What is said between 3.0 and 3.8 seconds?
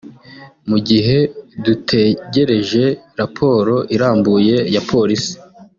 raporo